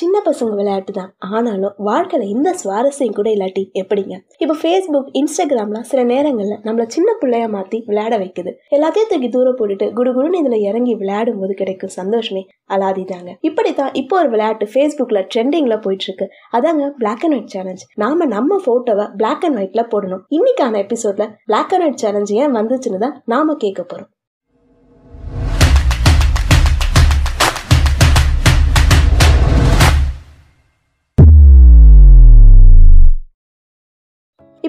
சின்ன 0.00 0.16
பசங்க 0.26 0.52
விளையாட்டு 0.58 0.92
தான். 0.98 1.10
ஆனாலும் 1.36 1.74
வாழ்க்கையில் 1.88 2.32
இந்த 2.34 2.50
சுவாரஸ்யம் 2.60 3.16
கூட 3.18 3.28
இல்லாட்டி 3.36 3.62
எப்படிங்க? 3.80 4.14
இப்போ 4.42 4.54
ஃபேஸ்புக் 4.60 5.08
இன்ஸ்டாகிராம்லாம் 5.20 5.86
சில 5.90 6.00
நேரங்களில் 6.12 6.60
நம்மளை 6.66 6.86
சின்ன 6.96 7.14
பிள்ளையா 7.22 7.48
மாற்றி 7.54 7.78
விளையாட 7.88 8.14
வைக்குது. 8.22 8.52
எல்லாத்தையும் 8.76 9.10
தூக்கி 9.10 9.28
தூரம் 9.36 9.58
போட்டுட்டு 9.58 9.88
குடுகுடுன்னு 9.98 10.40
இதில் 10.42 10.66
இறங்கி 10.68 10.94
விளையாடும் 11.00 11.40
போது 11.42 11.54
கிடைக்கும் 11.60 11.94
சந்தோஷமே 11.98 12.42
அலாதிதாங்க 12.76 13.32
இப்படித்தான் 13.48 13.92
இப்போ 14.02 14.16
ஒரு 14.20 14.30
விளையாட்டு 14.34 14.68
ஃபேஸ்புக்கில் 14.74 15.26
ட்ரெண்டிங்கில் 15.34 15.82
போயிட்டு 15.86 16.06
இருக்கு 16.08 16.28
அதாங்க 16.58 16.86
பிளாக் 17.02 17.26
அண்ட் 17.26 17.36
ஒயிட் 17.38 17.52
சேலஞ்ச் 17.56 17.84
நாம 18.04 18.28
நம்ம 18.36 18.60
போட்டோவை 18.68 19.06
பிளாக் 19.20 19.44
அண்ட் 19.48 19.60
ஒயிட்ல 19.60 19.84
போடணும். 19.92 20.24
இன்னைக்கான 20.38 20.80
எபிசோட்ல 20.86 21.26
பிளாக் 21.50 21.74
அண்ட் 21.76 21.86
ஒயிட் 21.86 22.02
சேலஞ்ச் 22.04 22.32
ஏன் 22.40 22.56
வந்துச்சுன்னு 22.58 23.04
தான் 23.06 23.18
நாம 23.34 23.56
கேட்க 23.64 23.82
போறோம். 23.82 24.10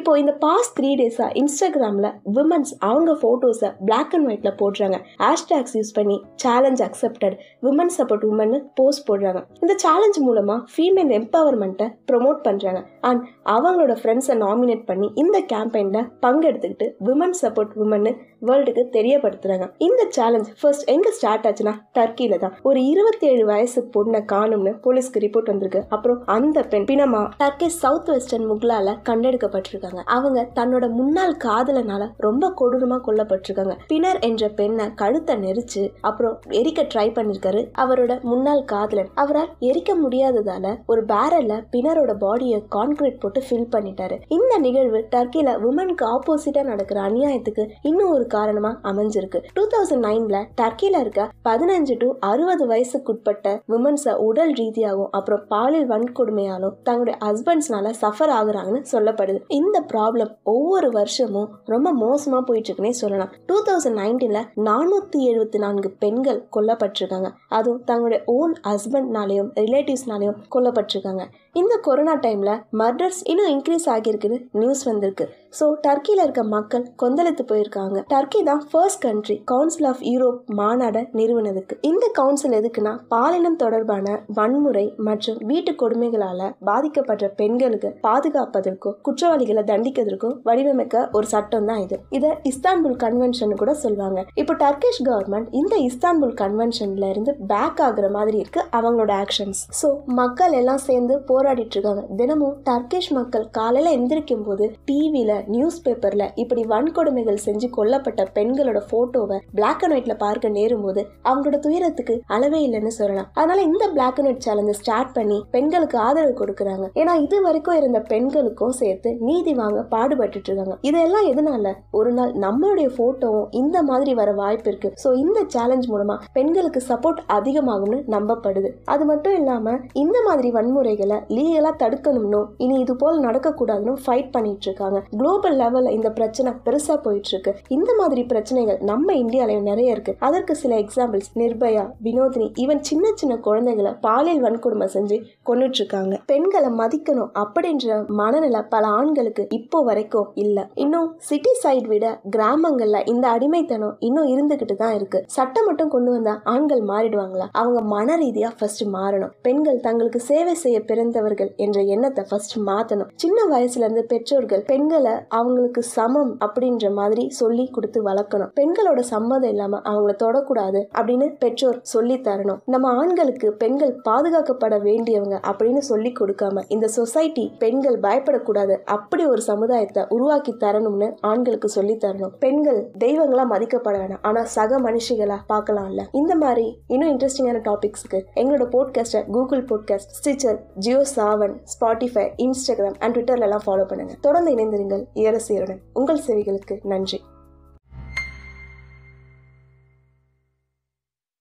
இப்போ 0.01 0.19
இந்த 0.19 0.33
பாஸ்ட் 0.43 0.73
த்ரீ 0.77 0.91
டேஸாக 0.99 1.31
இன்ஸ்டாகிராமில் 1.39 2.07
விமன்ஸ் 2.35 2.71
அவங்க 2.79 3.11
ஃபோட்டோஸை 3.21 3.69
பிளாக் 3.85 4.13
அண்ட் 4.15 4.27
ஒயிட்டில் 4.29 4.55
போடுறாங்க. 4.61 4.97
ஹேஷ்டேக்ஸ் 5.23 5.75
யூஸ் 5.77 5.91
பண்ணி 5.93 6.23
challenge 6.35 6.81
accepted 6.83 7.35
women 7.65 7.91
support 7.97 8.25
women 8.29 8.63
post 8.75 9.03
போடுறாங்க. 9.09 9.41
இந்த 9.61 9.73
சேலஞ்ச் 9.75 10.17
மூலமாக 10.17 10.65
ஃபீமேல் 10.73 11.11
எம்பவர்மெண்ட்டை 11.17 11.87
ப்ரொமோட் 12.11 12.39
பண்ணுறாங்க 12.47 12.81
அண்ட் 13.01 13.21
அவங்களோட 13.45 13.95
ஃப்ரெண்ட்ஸை 14.01 14.37
நாமினேட் 14.45 14.85
பண்ணி 14.85 15.11
இந்த 15.15 15.43
கேம்பெயினில் 15.53 16.09
பங்கெடுத்துக்கிட்டு 16.25 16.87
விமன் 17.09 17.37
சப்போர்ட் 17.41 17.75
உமன்னு 17.83 18.13
வேர்ல்டுக்கு 18.47 18.85
தெரியப்படுத்துறாங்க. 18.97 19.65
இந்த 19.77 20.07
சேலஞ்ச் 20.09 20.49
ஃபர்ஸ்ட் 20.61 20.89
எங்க 20.89 21.11
ஸ்டார்ட் 21.11 21.45
ஆச்சுன்னா 21.47 21.75
டர்க்கியில 21.99 22.37
தான். 22.37 22.57
ஒரு 22.63 22.85
இருபத்தி 22.85 23.27
ஏழு 23.27 23.45
வயசு 23.45 23.89
பொண்ணை 23.97 24.23
காணும்னு 24.33 24.73
போலீஸ்க்கு 24.87 25.23
ரிப்போர்ட் 25.27 25.53
வந்திருக்கு. 25.53 25.83
அப்புறம் 25.89 26.23
அந்த 26.25 26.63
பெண் 26.63 26.89
பினமா 26.91 27.23
டர்க்கி 27.43 27.67
சவுத் 27.83 28.09
வெஸ்டர்ன் 28.09 28.49
முக்லால 28.51 28.97
கண்டெடுக்கப்பட்டிருக்காங்க. 29.09 29.89
அவங்க 30.05 30.49
தன்னோட 30.55 30.89
முன்னாள் 30.89 31.37
காதலனால 31.43 32.09
ரொம்ப 32.17 32.53
கொடூரமா 32.61 32.99
கொல்லப்பட்டிருக்காங்க. 33.07 33.75
பினர் 33.87 34.19
என்ற 34.19 34.47
பெண்ணை 34.47 34.93
கழுத்தை 34.93 35.35
நெரிச்சு 35.35 35.91
அப்புறம் 36.01 36.39
எரிக்க 36.49 36.87
ட்ரை 36.93 37.07
பண்ணிருக்காரு 37.17 37.69
அவரோட 37.77 38.21
முன்னாள் 38.21 38.63
காதலன். 38.63 39.09
அவரால் 39.15 39.49
எரிக்க 39.59 39.95
முடியாததால 40.03 40.77
ஒரு 40.85 41.05
பேரல்ல 41.05 41.63
பினரோட 41.71 42.13
பாடியை 42.13 42.63
கான்கிரீட் 42.75 43.19
போட்டு 43.19 43.43
ஃபில் 43.49 43.71
பண்ணிட்டாரு. 43.71 44.19
இந்த 44.27 44.57
நிகழ்வு 44.57 45.07
டர்க்கில 45.15 45.55
உமனுக்கு 45.55 46.05
ஆப்போசிட்டா 46.05 46.63
நடக்கிற 46.63 47.01
அநியாயத்துக்கு 47.01 47.67
இன்னும் 47.81 48.09
ஒரு 48.09 48.27
காரணமா 48.27 48.79
அமைஞ்சிருக்கு. 48.83 49.41
டூ 49.53 49.67
தௌசண்ட் 49.67 50.05
நைன்ல 50.07 50.45
டர்க்கில 50.61 50.99
இருக்க 50.99 51.29
பதினஞ்சு 51.49 51.97
டு 51.97 52.15
அறுபது 52.19 52.67
வயசுக்குட்பட்ட 52.67 53.59
உமன்ஸ 53.67 54.15
உடல் 54.15 54.53
ரீதியாகவும் 54.53 55.09
அப்புறம் 55.11 55.45
பாலியல் 55.47 55.89
வன்கொடுமையாலும் 55.89 56.75
தங்களுடைய 56.83 57.19
ஹஸ்பண்ட்ஸ்னால 57.25 57.93
சஃபர் 58.01 58.33
ஆகுறாங்கன்னு 58.39 58.83
சொல்லப்படுது. 58.91 59.39
இந்த 59.47 59.80
ப்ராப்ளம் 59.87 60.31
ஒவ்வொரு 60.43 60.89
வருஷமும் 60.89 61.49
ரொம்ப 61.65 61.91
மோசமாக 61.91 62.53
போயிட்டுருக்குன்னே 62.53 62.89
சொல்லலாம். 62.89 63.33
டூ 63.45 63.63
தௌசண்ட் 63.63 63.99
நைன்டீனில் 64.01 64.47
நானூற்றி 64.69 65.21
எழுபத்தி 65.31 65.57
நான்கு 65.57 65.89
பெண்கள் 65.89 66.47
கொல்லப்பட்டிருக்காங்க. 66.55 67.31
அதுவும் 67.47 67.83
தங்களுடைய 67.83 68.23
ஓன் 68.25 68.55
ஹஸ்பண்ட்னாலையும் 68.67 69.51
ரிலேட்டிவ்ஸ்னாலையும் 69.55 70.37
கொல்லப்பட்டிருக்காங்க. 70.55 71.25
இந்த 71.53 71.75
கொரோனா 71.81 72.15
டைமில் 72.15 72.61
மர்டர்ஸ் 72.77 73.21
இன்னும் 73.23 73.51
இன்க்ரீஸ் 73.53 73.87
ஆகியிருக்குன்னு 73.87 74.39
நியூஸ் 74.51 74.83
வந்திருக்கு. 74.83 75.27
ஸோ 75.59 75.65
டர்க்கியில் 75.85 76.21
இருக்க 76.23 76.43
மக்கள் 76.55 76.83
கொந்தளித்து 77.01 77.43
போயிருக்காங்க. 77.51 77.97
டர்க்கி 78.11 78.39
தான் 78.49 78.61
first 78.69 79.01
country 79.05 79.35
council 79.51 79.87
of 79.89 80.03
Europe 80.11 80.39
மாநாடை 80.59 81.01
நிறுவனதுக்கு. 81.19 81.75
இந்த 81.89 82.05
கவுன்சில் 82.19 82.55
எதுக்குன்னா 82.59 82.93
பாலினம் 83.13 83.57
தொடர்பான 83.63 84.15
வன்முறை 84.37 84.85
மற்றும் 85.07 85.39
வீட்டு 85.49 85.73
கொடுமைகளால 85.81 86.49
பாதிக்கப்பட்ட 86.69 87.27
பெண்களுக்கு 87.39 87.91
பாதுகாப்பதற்கும் 88.07 88.95
குற்றவாளிகளை 89.07 89.63
தண்டிக்கிறதுக்கும் 89.71 90.37
வடிவமைக்க 90.49 91.03
ஒரு 91.17 91.29
சட்டம் 91.33 91.67
தான் 91.71 91.81
இது. 91.85 91.97
இதை 92.19 92.31
இஸ்தான்புல் 92.51 92.97
கன்வென்ஷன் 93.05 93.57
கூட 93.63 93.73
சொல்லுவாங்க. 93.83 94.19
இப்போ 94.43 94.55
டர்க்கிஷ் 94.63 95.01
கவர்மெண்ட் 95.09 95.49
இந்த 95.61 95.75
இஸ்தான்புல் 95.89 96.35
கன்வென்ஷன்ல 96.43 97.09
இருந்து 97.13 97.33
பேக் 97.51 97.81
ஆகுற 97.87 98.09
மாதிரி 98.17 98.37
இருக்கு 98.43 98.63
அவங்களோட 98.79 99.11
ஆக்ஷன்ஸ் 99.25 99.61
ஸோ 99.81 99.89
மக்கள் 100.21 100.55
எல்லாம் 100.61 100.83
சேர்ந்து 100.87 101.17
போராடிட்டு 101.29 101.75
இருக்காங்க. 101.77 102.03
தினமும் 102.21 102.57
டர்க்கிஷ் 102.69 103.11
மக்கள் 103.19 103.45
காலையில 103.59 103.93
எந்திரிக்கும் 103.99 104.47
போது 104.47 104.65
டிவியில் 104.89 105.37
நியூஸ் 105.55 105.79
பேப்பர்ல 105.85 106.25
இப்படி 106.43 106.63
வன்கொடுமைகள் 106.73 107.43
செஞ்சு 107.45 107.69
கொல்லப்பட்ட 107.77 108.25
பெண்களோட 108.37 108.81
போட்டோவை 108.91 109.37
பிளாக் 109.57 109.83
அண்ட் 109.85 109.95
ஒயிட்ல 109.95 110.15
பார்க்க 110.25 110.49
நேரும் 110.57 110.83
போது 110.85 111.01
அவங்களோட 111.29 111.59
துயரத்துக்கு 111.65 112.15
அளவே 112.35 112.59
இல்லைன்னு 112.67 112.93
சொல்லலாம். 112.99 113.29
அதனால 113.33 113.61
இந்த 113.69 113.83
பிளாக் 113.95 114.19
அண்ட் 114.19 114.29
ஒயிட் 114.29 114.45
சேலஞ்சை 114.47 114.75
ஸ்டார்ட் 114.81 115.13
பண்ணி 115.17 115.37
பெண்களுக்கு 115.55 115.97
ஆதரவு 116.07 116.33
கொடுக்குறாங்க. 116.41 116.85
ஏன்னா 117.01 117.15
இது 117.25 117.37
வரைக்கும் 117.47 117.77
இருந்த 117.81 118.01
பெண்களுக்கும் 118.13 118.75
சேர்த்து 118.81 119.09
நீதி 119.27 119.53
வாங்க 119.61 119.81
பாடுபட்டு 119.93 120.37
இருக்காங்க. 120.47 120.75
இதெல்லாம் 120.89 121.27
எதனால? 121.31 121.73
ஒரு 121.99 122.11
நாள் 122.17 122.31
நம்மளுடைய 122.45 122.89
போட்டோவும் 122.99 123.49
இந்த 123.61 123.77
மாதிரி 123.89 124.13
வர 124.21 124.31
வாய்ப்பு 124.41 124.69
இருக்கு. 124.71 124.91
ஸோ 125.03 125.09
இந்த 125.23 125.39
சேலஞ்ச் 125.55 125.87
மூலமா 125.93 126.17
பெண்களுக்கு 126.37 126.81
சப்போர்ட் 126.91 127.21
அதிகமாகும்னு 127.37 127.99
நம்பப்படுது. 128.15 128.71
அது 128.93 129.03
மட்டும் 129.11 129.35
இல்லாம 129.39 129.75
இந்த 130.03 130.17
மாதிரி 130.27 130.51
வன்முறைகளை 130.57 131.17
லீகலா 131.35 131.71
தடுக்கணும்னு 131.83 132.41
இனி 132.63 132.75
இது 132.83 132.95
போல் 133.01 133.19
நடக்கக்கூடாதுன்னு 133.27 133.95
ஃபைட் 134.05 134.31
பண்ணிட்டு 134.35 134.67
இருக்காங்க. 134.69 134.99
குளோபல் 135.31 135.59
லெவலில் 135.59 135.93
இந்த 135.95 136.09
பிரச்சனை 136.15 136.51
பெருசாக 136.63 136.95
போயிட்டுருக்கு. 137.03 137.51
இந்த 137.75 137.91
மாதிரி 137.99 138.21
பிரச்சனைகள் 138.31 138.79
நம்ம 138.89 139.13
இந்தியாலயும் 139.21 139.67
நிறைய 139.69 139.93
இருக்குது 139.95 140.17
அதற்கு 140.27 140.53
சில 140.61 140.71
எக்ஸாம்பிள்ஸ் 140.83 141.29
நிர்பயா 141.41 141.83
வினோதினி 142.05 142.47
ஈவன் 142.63 142.81
சின்ன 142.89 143.11
சின்ன 143.19 143.33
குழந்தைகளை 143.45 143.91
பாலியல் 144.05 144.41
வன்கொடுமை 144.45 144.87
செஞ்சு 144.95 145.17
கொண்டுட்ருக்காங்க 145.49 146.17
பெண்களை 146.31 146.71
மதிக்கணும் 146.81 147.31
அப்படின்ற 147.43 147.99
மனநிலை 148.19 148.61
பல 148.73 148.83
ஆண்களுக்கு 148.97 149.45
இப்போ 149.59 149.81
வரைக்கும் 149.89 150.27
இல்லை. 150.43 150.65
இன்னும் 150.85 151.07
சிட்டி 151.29 151.53
சைடு 151.61 151.87
விட 151.93 152.09
கிராமங்களில் 152.35 153.07
இந்த 153.13 153.25
அடிமைத்தனம் 153.35 153.95
இன்னும் 154.09 154.29
இருந்துக்கிட்டு 154.33 154.77
தான் 154.83 154.97
இருக்குது 154.99 155.25
சட்டம் 155.37 155.67
மட்டும் 155.69 155.93
கொண்டு 155.95 156.11
வந்தால் 156.15 156.43
ஆண்கள் 156.55 156.83
மாறிடுவாங்களா? 156.91 157.47
அவங்க 157.61 157.81
மன 157.95 158.17
ரீதியாக 158.23 158.53
ஃபர்ஸ்ட் 158.59 158.85
மாறணும். 158.97 159.33
பெண்கள் 159.49 159.83
தங்களுக்கு 159.87 160.21
சேவை 160.29 160.57
செய்ய 160.65 160.79
பிறந்தவர்கள் 160.91 161.53
என்ற 161.67 161.79
எண்ணத்தை 161.95 162.25
ஃபர்ஸ்ட் 162.31 162.57
மாற்றணும் 162.71 163.11
சின்ன 163.25 163.47
வயசுலேருந்து 163.55 164.05
பெற்றோர்கள் 164.13 164.67
பெண்களை 164.73 165.15
அவங்களுக்கு 165.27 165.83
சமம் 165.83 166.37
அப்படின்ற 166.45 166.93
மாதிரி 166.93 167.29
சொல்லி 167.29 167.65
கொடுத்து 167.67 167.99
வளர்க்கணும். 168.09 168.51
பெண்களோட 168.59 168.99
சம்மதம் 168.99 169.49
இல்லாம 169.49 169.81
அவங்கள 169.83 170.13
தொடக்கூடாது 170.23 170.81
அப்படின்னு 170.99 171.27
பெற்றோர் 171.37 171.79
சொல்லி 171.81 172.17
தரணும். 172.27 172.59
நம்ம 172.65 172.89
ஆண்களுக்கு 173.01 173.53
பெண்கள் 173.53 173.93
பாதுகாக்கப்பட 174.09 174.75
வேண்டியவங்க 174.87 175.39
அப்படின்னு 175.51 175.77
சொல்லி 175.77 176.13
கொடுக்காம 176.19 176.63
இந்த 176.67 176.87
சொசைட்டி 176.87 177.45
பெண்கள் 177.59 177.99
பயப்படக்கூடாது 177.99 178.77
அப்படி 178.85 179.25
ஒரு 179.25 179.41
சமுதாயத்தை 179.41 180.05
உருவாக்கி 180.09 180.55
தரணும்னு 180.65 181.09
ஆண்களுக்கு 181.21 181.69
சொல்லி 181.69 181.97
தரணும். 182.05 182.33
பெண்கள் 182.39 182.91
தெய்வங்களா 182.99 183.45
மதிக்கப்பட 183.53 183.95
வேணாம். 184.03 184.21
ஆனா 184.21 184.43
சக 184.43 184.79
மனுஷிகளா 184.79 185.37
பார்க்கலாம்ல. 185.53 186.03
இந்த 186.11 186.35
மாதிரி 186.35 186.79
இன்னும் 186.87 187.11
இன்ட்ரெஸ்டிங்கான 187.13 187.61
டாபிக்ஸ்க்கு 187.69 188.21
எங்களோட 188.35 188.65
போட்காஸ்ட்டை 188.75 189.21
Google 189.31 189.63
podcast 189.71 190.15
Stitcher 190.19 190.57
Jio 190.75 191.01
Saavn 191.15 191.55
Spotify 191.73 192.25
Instagram 192.45 192.97
and 192.99 193.15
ட்விட்டர்ல 193.17 193.47
எல்லாம் 193.49 193.65
ஃபாலோ 193.65 193.85
பண்ணுங்க. 193.85 194.13
தொடர்ந்து 194.21 194.51
இணைந்திருங்கள். 194.55 195.03
இயரசியருடன் 195.15 195.81
உங்கள் 195.93 196.21
செவிகளுக்கு 196.27 196.79
நன்றி. 196.83 197.21